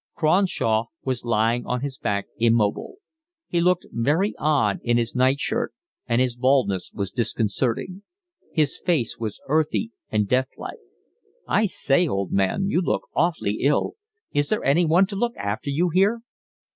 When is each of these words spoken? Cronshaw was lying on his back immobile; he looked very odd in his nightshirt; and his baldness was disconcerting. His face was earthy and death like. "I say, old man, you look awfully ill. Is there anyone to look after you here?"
Cronshaw 0.15 0.85
was 1.03 1.25
lying 1.25 1.67
on 1.67 1.81
his 1.81 1.99
back 1.99 2.25
immobile; 2.39 2.95
he 3.47 3.61
looked 3.61 3.85
very 3.91 4.33
odd 4.39 4.79
in 4.81 4.97
his 4.97 5.13
nightshirt; 5.13 5.75
and 6.07 6.19
his 6.19 6.35
baldness 6.35 6.89
was 6.91 7.11
disconcerting. 7.11 8.01
His 8.51 8.79
face 8.83 9.19
was 9.19 9.39
earthy 9.47 9.91
and 10.09 10.27
death 10.27 10.49
like. 10.57 10.79
"I 11.47 11.67
say, 11.67 12.07
old 12.07 12.31
man, 12.31 12.65
you 12.67 12.81
look 12.81 13.09
awfully 13.13 13.59
ill. 13.61 13.93
Is 14.31 14.49
there 14.49 14.63
anyone 14.63 15.05
to 15.05 15.15
look 15.15 15.35
after 15.37 15.69
you 15.69 15.89
here?" 15.89 16.23